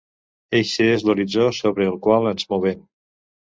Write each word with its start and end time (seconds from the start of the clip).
Eixe 0.59 0.87
és 0.93 1.05
l’horitzó 1.09 1.45
sobre 1.59 1.87
el 1.93 2.01
qual 2.09 2.33
ens 2.33 2.51
movem. 2.57 2.83